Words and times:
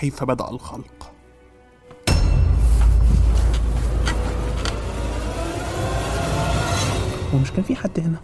كيف 0.00 0.24
بدأ 0.24 0.48
الخلق؟ 0.50 1.12
ومش 7.34 7.52
كان 7.52 7.62
في 7.62 7.76
حد 7.76 8.00
هنا؟ 8.00 8.20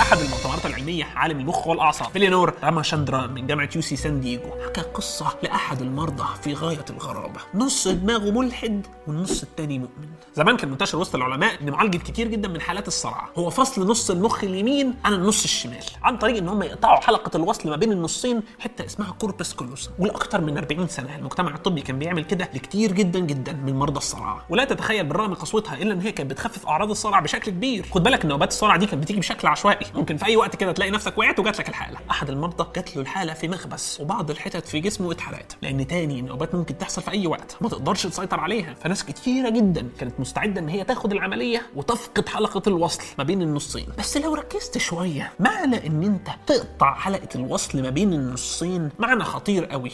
أحد 0.00 0.18
المؤتمرات 0.18 0.66
العلمية 0.66 1.04
عالم 1.04 1.40
المخ 1.40 1.66
والأعصاب 1.66 2.16
فيلايانور 2.16 2.54
راماشاندران 2.64 3.32
من 3.32 3.46
جامعة 3.46 3.68
UC 3.76 3.82
San 3.82 4.20
Diego 4.20 4.50
حكى 4.66 4.80
قصة 4.80 5.26
لأحد 5.42 5.82
المرضى 5.82 6.24
في 6.42 6.54
غاية 6.54 6.84
الغرابة. 6.90 7.40
نص 7.54 7.88
دماغه 7.88 8.30
ملحد 8.30 8.86
والنص 9.06 9.42
التاني 9.42 9.78
مؤمن. 9.78 10.08
زمان 10.34 10.56
كان 10.56 10.70
منتشر 10.70 10.98
وسط 10.98 11.14
العلماء 11.14 11.62
إن 11.62 11.70
معالجة 11.70 11.96
كتير 11.96 12.28
جدا 12.28 12.48
من 12.48 12.60
حالات 12.60 12.88
الصرع. 12.88 13.28
هو 13.38 13.50
فصل 13.50 13.86
نص 13.86 14.10
المخ 14.10 14.44
اليمين 14.44 14.94
عن 15.04 15.12
النص 15.14 15.44
الشمال. 15.44 15.84
عن 16.02 16.18
طريق 16.18 16.36
إن 16.36 16.48
هم 16.48 16.62
يقطعوا 16.62 17.00
حلقة 17.00 17.36
الوصل 17.36 17.70
ما 17.70 17.76
بين 17.76 17.92
النصين 17.92 18.42
حتة 18.58 18.84
اسمها 18.84 19.12
corpus 19.12 19.52
callosum 19.52 19.90
ولأكثر 19.98 20.40
من 20.40 20.58
40 20.58 20.88
سنة 20.88 21.16
المجتمع 21.16 21.54
الطبي 21.54 21.80
كان 21.80 21.98
بيعمل 21.98 22.24
كده 22.24 22.50
لكتير 22.54 22.92
جدا 22.92 23.18
جدا 23.18 23.52
من 23.52 23.78
مرضى 23.78 23.98
الصرع. 23.98 24.42
ولا 24.48 24.64
تتخيل 24.64 25.06
بالرغم 25.06 25.30
من 25.30 25.36
قسوتها 25.36 25.74
إلا 25.74 25.92
إن 25.92 26.00
هي 26.00 26.12
كانت 26.12 26.30
بتخفف 26.30 26.66
أعراض 26.66 26.90
الصرع 26.90 27.20
بشكل 27.20 27.50
كبير. 27.50 27.86
خد 27.92 28.02
بالك 28.02 28.22
إن 28.22 28.28
نوبات 28.28 28.50
الصرع 28.50 28.76
دي 28.76 28.86
كانت 28.86 29.02
بتيجي 29.02 29.20
بشكل 29.20 29.48
عشوائي. 29.48 29.86
ممكن 29.94 30.16
في 30.16 30.26
أي 30.26 30.36
وقت 30.36 30.56
كده 30.56 30.72
تلاقي 30.72 30.90
نفسك 30.90 31.18
وقعت 31.18 31.38
وجات 31.38 31.58
لك 31.58 31.68
الحالة. 31.68 31.98
أحد 32.10 32.30
المرضى 32.30 32.66
جات 32.76 32.96
له 32.96 33.02
الحالة 33.02 33.34
في 33.34 33.48
مخبز 33.48 33.98
وبعض 34.00 34.30
الحتت 34.30 34.68
في 34.68 34.80
جسمه 34.80 35.12
اتحرقت 35.12 35.56
لأن 35.62 35.86
تاني 35.86 36.20
النوبات 36.20 36.54
ممكن 36.54 36.78
تحصل 36.78 37.02
في 37.02 37.10
أي 37.10 37.26
وقت. 37.26 37.56
ما 37.60 37.68
تقدرش 37.68 38.06
تسيطر 38.06 38.40
عليها. 38.40 38.74
فناس 38.74 39.04
كتيرة 39.04 39.48
جدا 39.50 39.88
كانت 40.00 40.20
مستعدة 40.20 40.60
إن 40.60 40.68
هي 40.68 40.84
تاخد 40.84 41.12
العملية 41.12 41.66
وتفقد 41.76 42.28
حلقة 42.28 42.62
الوصل 42.66 43.02
ما 43.18 43.24
بين 43.24 43.42
النصين. 43.42 43.86
بس 43.98 44.16
لو 44.16 44.34
ركزت 44.34 44.78
شوية 44.78 45.32
معنى 45.40 45.86
إن 45.86 46.02
أنت 46.02 46.28
تقطع 46.46 46.94
حلقة 46.94 47.28
الوصل 47.34 47.82
ما 47.82 47.90
بين 47.90 48.12
النصين 48.12 48.88
معنى 48.98 49.24
خطير 49.24 49.64
قوي. 49.64 49.92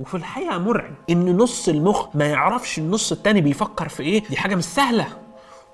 وفي 0.00 0.14
الحقيقة 0.14 0.58
مرعب 0.58 0.94
إن 1.10 1.36
نص 1.36 1.68
المخ 1.68 2.06
ما 2.16 2.26
يعرفش 2.26 2.78
النص 2.78 3.12
التاني 3.12 3.40
بيفكر 3.40 3.88
في 3.88 4.02
إيه. 4.02 4.22
دي 4.28 4.36
حاجة 4.36 4.54
مش 4.54 4.64
سهلة. 4.64 5.06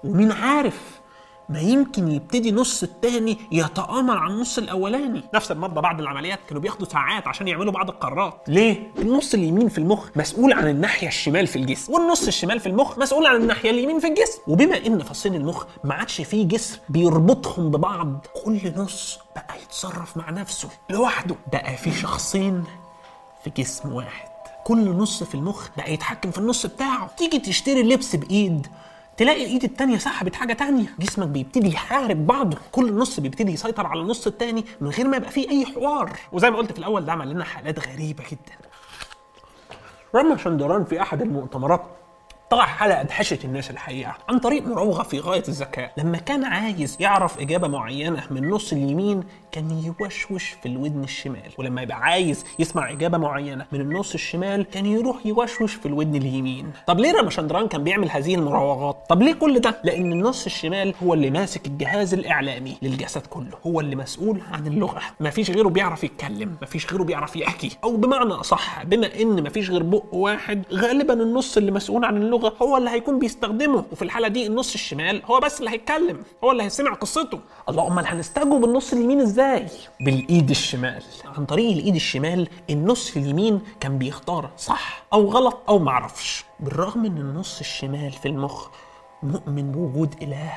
ومين 0.05 0.33
عارف؟ 0.33 1.00
ما 1.51 1.61
يمكن 1.61 2.11
يبتدي 2.11 2.53
نص 2.53 2.83
التاني 2.83 3.39
يتآمر 3.53 4.19
على 4.19 4.33
النص 4.33 4.59
الأولاني. 4.59 5.23
نفس 5.35 5.51
المرضى 5.51 5.81
بعد 5.81 6.01
العمليات 6.01 6.39
كانوا 6.49 6.63
بياخدوا 6.63 6.87
ساعات 6.87 7.29
عشان 7.29 7.49
يعملوا 7.49 7.73
بعض 7.73 7.91
القرارات. 7.91 8.35
ليه؟ 8.49 8.93
النص 8.99 9.35
اليمين 9.35 9.69
في 9.69 9.79
المخ 9.79 10.09
مسؤول 10.17 10.53
عن 10.53 10.69
الناحية 10.69 11.09
الشمال 11.09 11.47
في 11.47 11.57
الجسم. 11.57 11.93
والنص 11.93 12.27
الشمال 12.27 12.61
في 12.61 12.67
المخ 12.67 12.99
مسؤول 12.99 13.27
عن 13.27 13.37
الناحية 13.37 13.71
اليمين 13.71 13.99
في 13.99 14.07
الجسم. 14.07 14.41
وبما 14.47 14.87
إن 14.87 15.03
فصين 15.03 15.35
المخ 15.35 15.65
ما 15.85 15.95
عادش 15.95 16.21
فيه 16.21 16.49
جسر 16.49 16.79
بيربطهم 16.89 17.71
ببعض. 17.71 18.27
كل 18.45 18.73
نص 18.77 19.19
بقى 19.37 19.55
يتصرف 19.63 20.17
مع 20.17 20.31
نفسه 20.31 20.69
لوحده. 20.91 21.37
بقى 21.53 21.77
في 21.77 21.93
شخصين 21.93 22.65
في 23.45 23.51
جسم 23.57 23.93
واحد. 23.93 24.31
كل 24.65 24.91
نص 24.91 25.23
في 25.23 25.35
المخ 25.35 25.69
بقى 25.77 25.93
يتحكم 25.93 26.31
في 26.31 26.39
النص 26.39 26.67
بتاعه. 26.67 27.11
تيجي 27.17 27.39
تشتري 27.39 27.83
لبس 27.83 28.17
بإيد 28.17 28.67
تلاقي 29.21 29.45
الايد 29.45 29.65
التانية 29.65 29.99
سحبت 29.99 30.35
حاجة 30.35 30.53
تانية. 30.53 30.87
جسمك 30.99 31.29
بيبتدي 31.29 31.69
يحارب 31.73 32.27
بعضه. 32.27 32.59
كل 32.73 32.95
نص 32.95 33.21
بيبتدي 33.21 33.53
يسيطر 33.53 33.87
على 33.87 34.01
النص 34.01 34.27
التاني 34.27 34.65
من 34.81 34.89
غير 34.89 35.09
ما 35.09 35.17
يبقى 35.17 35.31
فيه 35.31 35.51
أي 35.51 35.67
حوار. 35.67 36.13
وزي 36.33 36.51
ما 36.51 36.57
قلت 36.57 36.73
في 36.73 36.79
الأول 36.79 37.05
ده 37.05 37.13
عمل 37.13 37.31
لنا 37.31 37.45
حالات 37.45 37.89
غريبة 37.89 38.25
جدا. 38.31 38.69
راما 40.15 40.37
شندران 40.37 40.85
في 40.85 41.03
أحد 41.03 41.23
المؤتمرات 41.23 41.83
طلع 42.51 42.67
حلقة 42.67 43.01
ادهشت 43.01 43.45
الناس 43.45 43.71
الحقيقة 43.71 44.15
عن 44.29 44.39
طريق 44.39 44.67
مراوغة 44.67 45.03
في 45.03 45.21
غاية 45.21 45.43
الذكاء. 45.49 45.93
لما 45.97 46.19
كان 46.19 46.45
عايز 46.45 46.97
يعرف 47.01 47.41
إجابة 47.41 47.69
معينة 47.69 48.23
من 48.31 48.45
النص 48.45 48.73
اليمين 48.73 49.23
كان 49.53 49.95
يوشوش 50.01 50.49
في 50.49 50.67
الودن 50.67 51.05
الشمال. 51.05 51.51
ولما 51.59 51.83
يبقى 51.83 51.97
عايز 52.01 52.45
يسمع 52.59 52.91
إجابة 52.91 53.19
معينة 53.19 53.67
من 53.73 53.81
النص 53.81 54.15
الشمال 54.15 54.63
كان 54.63 54.87
يروح 54.87 55.27
يوشوش 55.27 55.75
في 55.75 55.87
الودن 55.87 56.15
اليمين. 56.17 56.73
طب 56.87 57.01
ليه 57.01 57.13
رامشندران 57.13 57.69
كان 57.69 57.85
بيعمل 57.85 58.11
هذه 58.11 58.35
المراوغات؟ 58.35 58.97
طب 59.09 59.23
ليه 59.23 59.33
كل 59.35 59.59
ده؟ 59.59 59.81
لأن 59.85 60.13
النص 60.13 60.45
الشمال 60.47 60.95
هو 61.03 61.15
اللي 61.15 61.31
ماسك 61.31 61.67
الجهاز 61.67 62.15
الإعلامي 62.15 62.77
للجسد 62.83 63.27
كله. 63.27 63.59
هو 63.67 63.81
اللي 63.81 63.97
مسؤول 63.97 64.41
عن 64.53 64.67
اللغة. 64.67 65.01
مفيش 65.21 65.51
غيره 65.51 65.69
بيعرف 65.69 66.05
يتكلم. 66.05 66.57
مفيش 66.63 66.93
غيره 66.93 67.03
بيعرف 67.05 67.37
يحكي. 67.37 67.71
أو 67.85 67.97
بمعنى 67.97 68.33
أصح 68.33 68.85
بما 68.85 69.21
إن 69.21 69.43
مفيش 69.43 69.71
غير 69.71 69.83
بق 69.83 70.05
واحد 70.15 70.63
غالبا 70.73 71.13
النص 71.23 71.57
اللي 71.57 71.71
مسؤول 71.73 72.05
عن 72.05 72.17
اللغة 72.41 72.63
هو 72.63 72.77
اللي 72.77 72.91
هيكون 72.91 73.19
بيستخدمه. 73.19 73.85
وفي 73.93 74.03
الحالة 74.03 74.29
دي 74.29 74.47
النص 74.47 74.75
الشمال 74.75 75.23
هو 75.25 75.41
بس 75.41 75.61
اللي 75.61 75.71
هيتكلم 75.71 76.23
هو 76.45 76.51
اللي 76.51 76.63
هيسمع 76.63 76.95
قصته. 76.95 77.41
الله 77.69 77.87
امال 77.87 78.07
هنستجوب 78.07 78.65
النص 78.65 78.93
اليمين 78.93 79.21
إزاي؟ 79.21 79.67
بالإيد 80.01 80.51
الشمال. 80.51 81.03
عن 81.37 81.47
طريق 81.47 81.73
الإيد 81.73 81.95
الشمال 81.95 82.49
النص 82.71 83.17
اليمين 83.17 83.61
كان 83.81 83.99
بيختار 83.99 84.51
صح 84.59 85.03
أو 85.13 85.31
غلط 85.31 85.59
أو 85.69 85.79
معرفش. 85.79 86.45
بالرغم 86.61 87.05
إن 87.05 87.17
النص 87.19 87.61
الشمال 87.61 88.13
في 88.13 88.29
المخ 88.29 88.69
مؤمن 89.23 89.73
بوجود 89.73 90.15
إله 90.23 90.53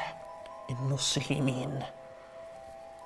النص 0.69 1.17
اليمين 1.17 1.79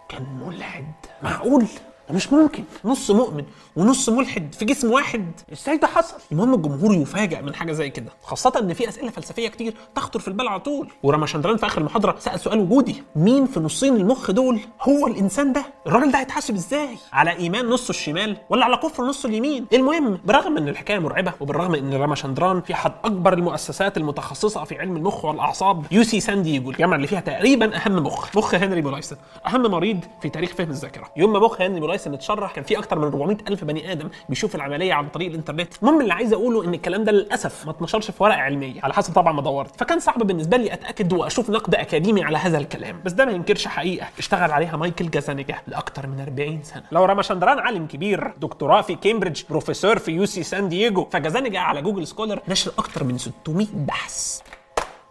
كان 0.10 0.24
ملحد 0.46 0.92
معقول؟ 1.24 1.66
ده 2.10 2.16
مش 2.16 2.34
ممكن. 2.34 2.64
نص 2.86 3.12
مؤمن 3.12 3.44
ونص 3.76 4.10
ملحد 4.10 4.56
في 4.56 4.66
جسم 4.66 4.92
واحد. 4.92 5.32
إزاي 5.54 5.78
ده 5.78 5.88
حصل؟ 5.88 6.16
المهم 6.32 6.54
الجمهور 6.54 6.94
يفاجئ 6.96 7.42
من 7.42 7.56
حاجة 7.56 7.72
زي 7.72 7.90
كده 7.90 8.12
خاصة 8.24 8.54
إن 8.60 8.74
في 8.74 8.90
أسئلة 8.90 9.10
فلسفية 9.12 9.48
كتير 9.50 9.74
تخطر 9.96 10.20
في 10.20 10.28
البال 10.28 10.48
على 10.48 10.60
طول. 10.60 10.88
وراماشندران 11.04 11.58
في 11.58 11.66
آخر 11.66 11.82
المحاضره 11.82 12.16
سأل 12.20 12.40
سؤال 12.40 12.60
وجودي 12.60 13.04
مين 13.16 13.46
في 13.46 13.60
نصين 13.60 13.96
المخ 13.96 14.32
دول؟ 14.32 14.60
هو 14.82 15.08
الإنسان 15.08 15.54
ده؟ 15.54 15.66
الراجل 15.88 16.12
ده 16.12 16.20
هيتحاسب 16.20 16.56
إزاي؟ 16.56 16.98
على 17.14 17.32
إيمان 17.38 17.66
نصه 17.66 17.90
الشمال 17.90 18.38
ولا 18.50 18.66
على 18.66 18.78
كفر 18.78 19.04
نصه 19.04 19.30
اليمين؟ 19.30 19.66
المهم 19.74 20.20
برغم 20.26 20.58
إن 20.58 20.68
الحكاية 20.68 21.00
مرعبة 21.00 21.34
وبالرغم 21.40 21.76
إن 21.76 21.94
راماشندران 21.94 22.62
في 22.62 22.74
أحد 22.74 22.92
أكبر 23.04 23.34
المؤسسات 23.34 23.98
المتخصصة 23.98 24.64
في 24.64 24.80
علم 24.80 24.98
المخ 24.98 25.26
والأعصاب 25.26 25.86
UC 25.92 26.04
San 26.04 26.44
Diego 26.44 26.70
الجامعة 26.72 26.96
اللي 26.96 27.08
فيها 27.08 27.20
تقريبا 27.20 27.76
أهم 27.78 28.04
مخ 28.04 28.38
مخ 28.38 28.56
هنري 28.56 28.82
مولايسن 28.82 29.16
أهم 29.48 29.62
مريض 29.72 30.00
في 30.22 30.30
تاريخ 30.30 30.52
فهم 30.54 30.70
الذاكرة. 30.70 31.08
يوم 31.18 31.34
ما 31.34 31.40
مخ 31.40 31.62
هنري 31.62 31.80
مولايسن 31.98 32.14
اتشرح. 32.14 32.52
كان 32.52 32.64
في 32.64 32.78
أكتر 32.78 33.00
من 33.00 33.04
400 33.04 33.38
ألف 33.50 33.64
بني 33.64 33.92
آدم 33.92 34.10
بيشوف 34.30 34.56
العملية 34.56 34.94
عن 34.94 35.10
طريق 35.10 35.28
الإنترنت. 35.28 35.74
المهم 35.82 36.02
اللي 36.02 36.14
عايز 36.14 36.34
أقوله 36.34 36.64
إن 36.64 36.74
الكلام 36.74 37.04
ده 37.04 37.12
للأسف 37.12 37.66
ما 37.66 37.72
اتنشرش 37.72 38.12
في 38.12 38.24
ورقه 38.24 38.38
علمية. 38.38 38.82
على 38.84 38.94
حسب 38.94 39.14
طبعا 39.14 39.34
ما 39.34 39.42
دورت. 39.42 39.80
فكان 39.80 40.00
صعب 40.00 40.24
بالنسبة 40.24 40.58
لي 40.58 40.74
أتأكد 40.74 41.14
وأشوف 41.14 41.50
نقد 41.50 41.76
أكاديمي 41.76 42.24
على 42.24 42.38
هذا 42.38 42.58
الكلام. 42.58 43.02
بس 43.06 43.12
ده 43.12 43.26
ما 43.26 43.32
ينكرش 43.32 43.68
حقيقة. 43.68 44.08
اشتغل 44.20 44.52
عليها 44.52 44.78
مايكل 44.78 45.10
جازانيجا 45.10 45.56
لأكتر 45.68 46.08
من 46.08 46.20
40 46.20 46.64
سنة. 46.64 46.84
لو 46.92 47.06
راماشندران 47.06 47.60
عالم 47.60 47.88
كبير 47.88 48.34
دكتوراه 48.38 48.82
في 48.82 48.96
كامبريدج 48.96 49.42
بروفيسور 49.50 50.00
في 50.00 50.12
UC 50.12 50.26
San 50.26 50.70
Diego 50.70 51.06
فجازانيجا 51.12 51.60
على 51.60 51.82
Google 51.82 52.08
Scholar 52.08 52.40
نشر 52.48 52.72
أكتر 52.78 53.04
من 53.04 53.18
600 53.18 53.68
بحث. 53.74 54.40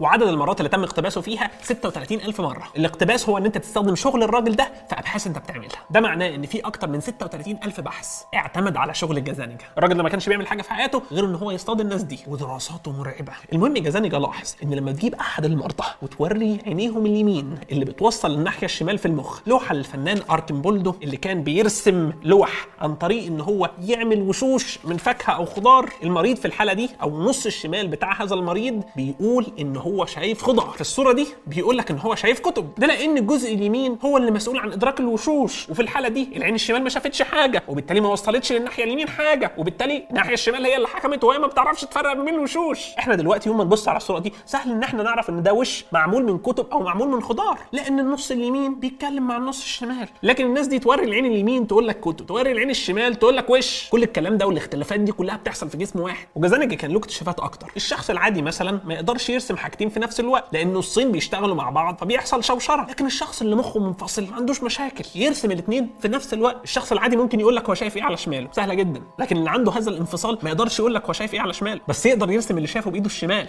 وعدد 0.01 0.23
المرات 0.29 0.61
اللي 0.61 0.69
تم 0.69 0.83
اقتباسه 0.85 1.21
فيها 1.21 1.51
36 1.63 2.19
ألف 2.21 2.41
مرة. 2.41 2.63
الاقتباس 2.77 3.29
هو 3.29 3.39
إن 3.39 3.45
أنت 3.45 3.59
تستخدم 3.59 3.95
شغل 3.95 4.23
الراجل 4.23 4.57
ده 4.57 4.65
في 4.89 4.99
أبحاث 4.99 5.27
أنت 5.27 5.39
بتعملها. 5.39 5.79
ده 5.91 6.01
معناه 6.01 6.35
إن 6.35 6.47
في 6.47 6.61
أكتر 6.61 6.89
من 6.89 7.01
36 7.01 7.59
ألف 7.65 7.81
بحث 7.81 8.23
اعتمد 8.35 8.77
على 8.77 8.95
شغل 8.95 9.25
جازانيجا 9.25 9.65
الراجل 9.79 9.97
ده 9.97 10.03
ما 10.03 10.09
كانش 10.09 10.29
بيعمل 10.29 10.47
حاجة 10.47 10.63
في 10.63 10.71
حياته 10.71 11.03
غير 11.13 11.25
إن 11.25 11.35
هو 11.35 11.51
يصطاد 11.51 11.81
الناس 11.81 12.03
دي. 12.03 12.19
ودراساته 12.27 12.93
مرعبة. 12.93 13.33
المهم 13.53 13.75
جازانيجا 13.75 14.19
لاحظ 14.19 14.55
إن 14.63 14.75
لما 14.75 14.93
تجيب 14.93 15.15
أحد 15.15 15.45
المرضى 15.45 15.85
وتوري 16.03 16.59
عينيهم 16.67 17.07
اليمين 17.07 17.59
اللي 17.73 17.85
بتوصل 17.85 18.31
للناحيه 18.31 18.65
الشمال 18.67 18.99
في 18.99 19.07
المخ 19.07 19.41
لوحة 19.47 19.75
للفنان 19.75 20.21
اركمبولدو 20.31 20.95
اللي 21.03 21.17
كان 21.17 21.43
بيرسم 21.43 22.13
لوح 22.23 22.67
عن 22.81 22.95
طريق 22.95 23.27
إن 23.27 23.41
هو 23.41 23.71
يعمل 23.83 24.23
وشوش 24.23 24.79
من 24.85 24.97
فاكهة 24.97 25.33
أو 25.33 25.45
خضار 25.47 25.91
المريض 26.03 26.37
في 26.37 26.45
الحالة 26.45 26.73
دي 26.73 26.91
أو 27.03 27.09
النص 27.09 27.47
الشمال 27.47 27.89
بتاع 27.89 28.23
هذا 28.23 28.35
المريض 28.35 28.83
بيقول 28.97 29.47
إن 29.61 29.77
هو 29.87 30.07
شايف 30.07 30.43
خضار 30.43 30.71
في 30.75 30.81
الصورة 30.81 31.13
دي 31.13 31.27
بيقول 31.47 31.79
لك 31.79 31.91
إن 31.91 31.99
هو 31.99 32.15
شايف 32.15 32.41
كتب. 32.41 32.69
ده 32.79 32.87
لأن 32.87 33.19
الجزء 33.19 33.55
اليمين 33.55 33.99
هو 34.05 34.17
اللي 34.17 34.31
مسؤول 34.31 34.59
عن 34.59 34.73
إدراك 34.73 35.01
الوشوش. 35.01 35.71
وفي 35.71 35.83
الحالة 35.83 36.09
دي 36.09 36.29
العين 36.37 36.55
الشمال 36.55 36.83
ما 36.83 36.89
شافتش 36.89 37.23
حاجة 37.23 37.63
وبالتالي 37.69 38.01
ما 38.01 38.09
وصلتش 38.09 38.53
للناحية 38.53 38.85
اليمين 38.85 39.09
حاجة. 39.09 39.53
وبالتالي 39.59 40.07
الناحية 40.11 40.35
الشمال 40.35 40.67
هي 40.67 40.77
اللي 40.77 40.89
حكمت 40.89 41.25
وهي 41.25 41.39
ما 41.39 41.47
بتعرفش 41.47 41.85
تفرق 41.85 42.13
بين 42.13 42.35
الوشوش. 42.35 42.95
إحنا 42.99 43.15
دلوقتي 43.15 43.49
يوم 43.49 43.59
ما 43.59 43.65
نبص 43.65 43.89
على 43.89 43.97
الصورة 43.97 44.19
دي 44.19 44.33
سهل 44.47 44.71
إن 44.71 44.83
إحنا 44.83 45.03
نعرف 45.03 45.31
إن 45.31 45.43
ده 45.43 45.53
وش 45.53 45.85
معمول 45.93 46.25
من 46.25 46.39
كتب 46.39 46.67
أو 46.73 46.81
معمول 46.81 47.09
من 47.09 47.23
خضار. 47.23 47.59
لأن 47.73 48.01
النص 48.01 48.31
اليمين 48.31 48.81
بيتكلم 48.81 49.27
مع 49.27 49.37
النص 49.37 49.63
الشمال. 49.63 50.09
لكن 50.23 50.47
الناس 50.47 50.67
دي 50.67 50.79
توري 50.79 51.05
العين 51.05 51.27
اليمين 51.27 51.67
تقول 51.67 51.89
لك 51.89 52.01
كتب 52.01 52.27
توري 52.27 52.53
العين 52.53 52.71
الشمال 52.71 53.15
تقول 53.15 53.37
لك 53.37 53.51
وش. 53.51 53.89
كل 53.91 54.03
الكلام 54.03 54.37
ده 54.39 54.47
والاختلافات 54.47 55.01
دي 55.01 55.13
كلها 55.13 55.37
بتحصل 55.37 55.71
في 55.71 55.77
جسم 55.77 56.01
واحد. 56.01 56.27
وجازانيجا 56.35 56.77
كان 56.77 56.91
له 56.91 56.99
اكتشافات 56.99 57.41
أكتر. 57.41 57.73
الشخص 57.77 58.11
العادي 58.11 58.43
مثلا 58.43 58.81
ما 58.85 58.95
يقدرش 58.95 59.31
يرسم 59.31 59.57
حاجتين 59.77 59.89
في 59.89 60.01
نفس 60.01 60.21
الوقت 60.21 60.45
لأن 60.53 60.69
النصين 60.69 61.13
بيشتغلوا 61.13 61.55
مع 61.55 61.71
بعض 61.71 61.97
فبيحصل 61.99 62.45
شوشرة. 62.45 62.87
لكن 62.89 63.07
الشخص 63.07 63.43
اللي 63.43 63.57
مخه 63.57 63.81
منفصل 63.81 64.27
ما 64.31 64.37
عندوش 64.37 64.63
مشاكل 64.63 65.05
يرسم 65.15 65.51
الاثنين 65.51 65.91
في 66.01 66.09
نفس 66.09 66.35
الوقت. 66.35 66.63
الشخص 66.65 66.93
العادي 66.93 67.17
ممكن 67.17 67.41
يقول 67.41 67.57
لك 67.57 67.69
هو 67.69 67.75
شايف 67.75 67.97
إيه 67.97 68.03
على 68.03 68.17
شماله 68.17 68.49
سهلة 68.53 68.75
جدا. 68.75 69.03
لكن 69.19 69.37
اللي 69.37 69.51
عنده 69.51 69.73
هذا 69.73 69.91
الانفصال 69.91 70.39
ما 70.43 70.51
يقدرش 70.51 70.79
يقول 70.79 70.95
لك 70.95 71.07
هو 71.07 71.13
شايف 71.13 71.35
إيه 71.35 71.41
على 71.41 71.53
شماله. 71.53 71.81
بس 71.89 72.07
يقدر 72.07 72.31
يرسم 72.31 72.57
اللي 72.57 72.69
شايفه 72.69 72.91
بإيده 72.91 73.07
الشمال. 73.07 73.49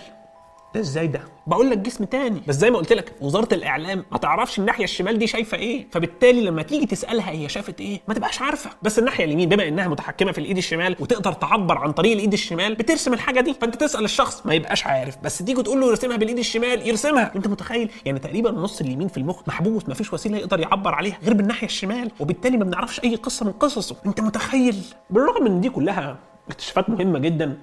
ده 0.75 0.79
إزاي 0.79 1.07
ده؟ 1.07 1.21
بقول 1.47 1.69
لك 1.69 1.77
جسم 1.77 2.03
تاني. 2.03 2.41
بس 2.47 2.55
زي 2.55 2.71
ما 2.71 2.77
قلت 2.77 2.93
لك 2.93 3.13
وزارة 3.21 3.53
الإعلام 3.53 4.05
ما 4.11 4.17
تعرفش 4.17 4.59
الناحية 4.59 4.83
الشمال 4.83 5.19
دي 5.19 5.27
شايفة 5.27 5.57
إيه 5.57 5.87
فبالتالي 5.91 6.41
لما 6.41 6.61
تيجي 6.61 6.85
تسألها 6.85 7.31
هي 7.31 7.49
شافت 7.49 7.81
إيه؟ 7.81 8.01
ما 8.07 8.13
تبقاش 8.13 8.41
عارفة. 8.41 8.69
بس 8.81 8.99
الناحية 8.99 9.25
اليمين 9.25 9.49
بما 9.49 9.67
إنها 9.67 9.87
متحكمة 9.87 10.31
في 10.31 10.37
الإيد 10.37 10.57
الشمال 10.57 10.95
وتقدر 10.99 11.33
تعبر 11.33 11.77
عن 11.77 11.91
طريق 11.91 12.11
الإيد 12.11 12.33
الشمال 12.33 12.75
بترسم 12.75 13.13
الحاجة 13.13 13.41
دي. 13.41 13.53
فأنت 13.53 13.75
تسأل 13.75 14.03
الشخص 14.05 14.45
ما 14.45 14.53
يبقاش 14.53 14.85
عارف. 14.87 15.17
بس 15.23 15.37
تيجي 15.37 15.63
تقول 15.63 15.81
له 15.81 15.87
يرسمها 15.87 16.17
بالإيد 16.17 16.37
الشمال 16.37 16.87
يرسمها. 16.87 17.31
أنت 17.35 17.47
متخيل؟ 17.47 17.91
يعني 18.05 18.19
تقريبا 18.19 18.49
النص 18.49 18.81
اليمين 18.81 19.07
في 19.07 19.17
المخ 19.17 19.41
محبوس 19.47 19.87
ما 19.87 19.93
فيش 19.93 20.13
وسيلة 20.13 20.37
يقدر 20.37 20.59
يعبر 20.59 20.93
عليها 20.95 21.17
غير 21.23 21.33
بالناحية 21.33 21.67
الشمال. 21.67 22.11
وبالتالي 22.19 22.57
ما 22.57 22.63
بنعرفش 22.63 22.99
أي 23.03 23.15
قصة 23.15 23.45
من 23.45 23.51
قصصه. 23.51 23.95
أنت 24.05 24.21
متخيل؟ 24.21 24.75
بالرغم 25.09 25.43
من 25.43 25.61
دي 25.61 25.69
كلها 25.69 26.17
اكتشافات 26.49 26.89
مهمة 26.89 27.19
جدا 27.19 27.57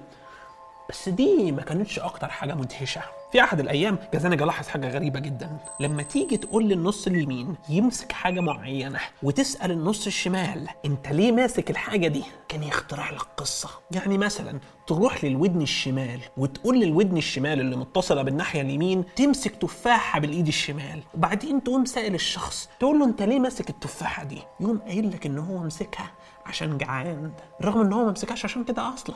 بس 0.89 1.09
دي 1.09 1.51
ما 1.51 1.61
كانتش 1.61 1.99
أكتر 1.99 2.27
حاجة 2.27 2.53
مدهشة. 2.53 3.01
في 3.31 3.43
أحد 3.43 3.59
الأيام 3.59 3.97
جازاني 4.13 4.35
الاحظ 4.43 4.67
حاجة 4.67 4.89
غريبة 4.89 5.19
جدا. 5.19 5.57
لما 5.79 6.03
تيجي 6.03 6.37
تقول 6.37 6.63
للنص 6.69 7.07
اليمين 7.07 7.55
يمسك 7.69 8.11
حاجة 8.11 8.39
معينة 8.39 8.99
وتسأل 9.23 9.71
النص 9.71 10.05
الشمال 10.05 10.67
أنت 10.85 11.07
ليه 11.07 11.31
ماسك 11.31 11.69
الحاجة 11.69 12.07
دي؟ 12.07 12.23
كان 12.49 12.63
يخترع 12.63 13.09
لك 13.09 13.21
قصة. 13.37 13.69
يعني 13.91 14.17
مثلا 14.17 14.59
تروح 14.87 15.23
للودن 15.23 15.61
الشمال 15.61 16.19
وتقول 16.37 16.79
للودن 16.79 17.17
الشمال 17.17 17.59
اللي 17.59 17.75
متصلة 17.75 18.21
بالناحية 18.21 18.61
اليمين 18.61 19.03
تمسك 19.15 19.55
تفاحة 19.55 20.19
بالإيد 20.19 20.47
الشمال. 20.47 20.99
وبعدين 21.13 21.63
تقوم 21.63 21.85
سائل 21.85 22.13
الشخص 22.15 22.69
تقول 22.79 22.99
له 22.99 23.05
أنت 23.05 23.21
ليه 23.21 23.39
ماسك 23.39 23.69
التفاحة 23.69 24.23
دي؟ 24.23 24.39
يقوم 24.59 24.77
قايل 24.77 25.11
لك 25.11 25.25
إن 25.25 25.37
هو 25.37 25.57
مسكها 25.57 26.11
عشان 26.45 26.77
جعان 26.77 27.31
رغم 27.61 27.81
إن 27.81 27.93
هو 27.93 28.05
ما 28.05 28.11
مسكهاش 28.11 28.45
عشان 28.45 28.63
كده 28.63 28.93
أصلا. 28.93 29.15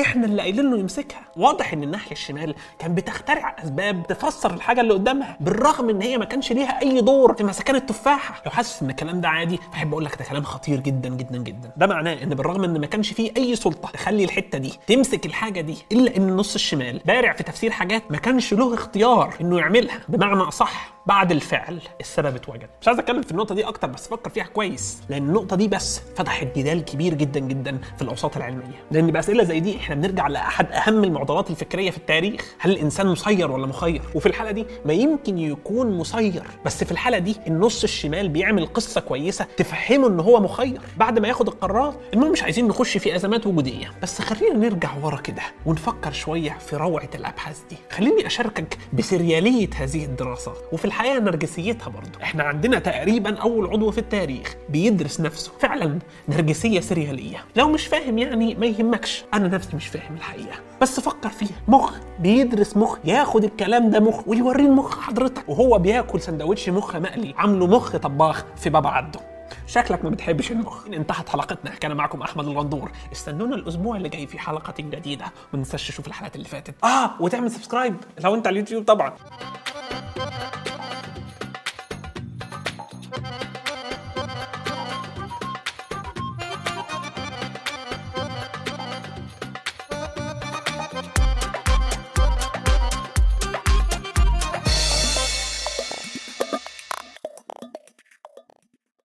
إحنا 0.00 0.26
اللي 0.26 0.42
قايلين 0.42 0.70
له 0.70 0.78
يمسكها. 0.78 1.20
واضح 1.36 1.72
إن 1.72 1.82
الناحية 1.82 2.12
الشمال 2.12 2.54
كان 2.78 2.94
بتخترع 2.94 3.56
أسباب 3.64 4.06
تفسر 4.06 4.54
الحاجة 4.54 4.80
اللي 4.80 4.92
قدامها 4.94 5.36
بالرغم 5.40 5.90
إن 5.90 6.02
هي 6.02 6.18
ما 6.18 6.24
كانش 6.24 6.52
ليها 6.52 6.80
أي 6.82 7.00
دور 7.00 7.34
في 7.34 7.44
مسكان 7.44 7.76
التفاحة. 7.76 8.42
لو 8.46 8.50
حاسس 8.50 8.82
إن 8.82 8.90
الكلام 8.90 9.20
ده 9.20 9.28
عادي 9.28 9.56
فأحب 9.72 9.92
أقول 9.92 10.04
لك 10.04 10.18
ده 10.18 10.24
كلام 10.24 10.42
خطير 10.42 10.80
جدا 10.80 11.08
جدا 11.08 11.38
جدا. 11.38 11.70
ده 11.76 11.86
معناه 11.86 12.22
إن 12.22 12.28
بالرغم 12.28 12.64
إن 12.64 12.80
ما 12.80 12.86
كانش 12.86 13.12
فيه 13.12 13.30
أي 13.36 13.56
سلطة 13.56 13.90
تخلي 13.90 14.24
الحتة 14.24 14.58
دي 14.58 14.72
تمسك 14.86 15.26
الحاجة 15.26 15.60
دي 15.60 15.76
إلا 15.92 16.16
إن 16.16 16.28
النص 16.28 16.54
الشمال 16.54 17.00
بارع 17.04 17.32
في 17.32 17.42
تفسير 17.42 17.70
حاجات 17.70 18.02
ما 18.10 18.18
كانش 18.18 18.54
له 18.54 18.74
اختيار 18.74 19.34
إنه 19.40 19.58
يعملها. 19.58 20.00
بمعنى 20.08 20.42
أصح 20.42 20.97
بعد 21.08 21.32
الفعل 21.32 21.78
السبب 22.00 22.34
اتوجد. 22.34 22.68
مش 22.80 22.88
عايز 22.88 22.98
أتكلم 22.98 23.22
في 23.22 23.30
النقطة 23.30 23.54
دي 23.54 23.64
أكتر 23.64 23.88
بس 23.88 24.08
فكر 24.08 24.30
فيها 24.30 24.44
كويس 24.44 24.98
لأن 25.08 25.22
النقطة 25.28 25.56
دي 25.56 25.68
بس 25.68 26.00
فتحت 26.16 26.58
جدال 26.58 26.84
كبير 26.84 27.14
جدا 27.14 27.40
جدا 27.40 27.78
في 27.96 28.02
الأوساط 28.02 28.36
العلمية. 28.36 28.82
لأن 28.90 29.10
باسئله 29.10 29.44
زي 29.44 29.60
دي 29.60 29.76
إحنا 29.76 29.94
بنرجع 29.94 30.28
لأحد 30.28 30.72
أهم 30.72 31.04
المعضلات 31.04 31.50
الفكرية 31.50 31.90
في 31.90 31.96
التاريخ 31.96 32.54
هل 32.58 32.70
الإنسان 32.70 33.06
مسير 33.06 33.50
ولا 33.50 33.66
مخير؟ 33.66 34.02
وفي 34.14 34.26
الحالة 34.26 34.50
دي 34.50 34.66
ما 34.84 34.92
يمكن 34.92 35.38
يكون 35.38 35.98
مسير 35.98 36.42
بس 36.64 36.84
في 36.84 36.92
الحالة 36.92 37.18
دي 37.18 37.36
النص 37.46 37.82
الشمال 37.82 38.28
بيعمل 38.28 38.66
قصة 38.66 39.00
كويسة 39.00 39.46
تفهمه 39.56 40.08
إن 40.08 40.20
هو 40.20 40.40
مخير. 40.40 40.80
بعد 40.96 41.18
ما 41.18 41.28
ياخد 41.28 41.48
القرارات 41.48 41.94
المهم 42.14 42.32
مش 42.32 42.42
عايزين 42.42 42.68
نخش 42.68 42.96
في 42.98 43.16
أزمات 43.16 43.46
وجودية. 43.46 43.90
بس 44.02 44.22
خلينا 44.22 44.56
نرجع 44.56 44.90
ورا 45.02 45.16
كده 45.16 45.42
ونفكر 45.66 46.12
شوية 46.12 46.50
في 46.50 46.76
روعة 46.76 47.10
الأبحاث 47.14 47.60
دي. 47.70 47.76
خليني 47.90 48.26
أشاركك 48.26 48.78
بسريالية 48.92 49.70
هذه 49.76 50.04
الدراسة. 50.04 50.52
وفي 50.72 50.84
الحقيقة 50.98 51.18
نرجسيتها 51.18 51.88
برضه 51.88 52.22
إحنا 52.22 52.42
عندنا 52.42 52.78
تقريبا 52.78 53.38
أول 53.38 53.66
عضو 53.66 53.90
في 53.90 53.98
التاريخ 53.98 54.54
بيدرس 54.68 55.20
نفسه. 55.20 55.52
فعلا 55.60 55.98
نرجسية 56.28 56.80
سريالية. 56.80 57.44
لو 57.56 57.68
مش 57.68 57.86
فاهم 57.86 58.18
يعني 58.18 58.54
ما 58.54 58.66
يهمكش. 58.66 59.24
أنا 59.34 59.48
نفسي 59.48 59.76
مش 59.76 59.86
فاهم 59.86 60.14
الحقيقة. 60.14 60.56
بس 60.80 61.00
فكر 61.00 61.28
فيها. 61.28 61.56
مخ 61.68 61.94
بيدرس 62.18 62.76
مخ 62.76 62.98
ياخد 63.04 63.44
الكلام 63.44 63.90
ده 63.90 64.00
مخ 64.00 64.28
ويوريه 64.28 64.66
المخ 64.66 65.00
حضرتك. 65.00 65.48
وهو 65.48 65.78
بياكل 65.78 66.20
سندوتش 66.20 66.68
مخ 66.68 66.96
مقلي. 66.96 67.34
عامله 67.36 67.66
مخ 67.66 67.96
طباخ 67.96 68.44
في 68.56 68.70
باب 68.70 68.86
عبده. 68.86 69.20
شكلك 69.66 70.04
ما 70.04 70.10
بتحبش 70.10 70.50
المخ. 70.50 70.86
انتهت 70.86 71.28
حلقتنا. 71.28 71.70
كان 71.70 71.96
معكم 71.96 72.22
أحمد 72.22 72.46
الغندور. 72.46 72.90
استنونا 73.12 73.54
الأسبوع 73.56 73.96
اللي 73.96 74.08
جاي 74.08 74.26
في 74.26 74.38
حلقة 74.38 74.74
جديدة. 74.78 75.24
ما 75.24 75.58
تنساش 75.58 75.88
تشوف 75.88 76.06
الحلقات 76.08 76.36
اللي 76.36 76.48
فاتت. 76.48 76.74
آه 76.84 77.10
وتعمل 77.20 77.50
سبسكرايب 77.50 77.96
لو 78.20 78.34
أنت 78.34 78.46
على 78.46 78.54
اليوتيوب 78.54 78.84
طبعا. 78.84 79.12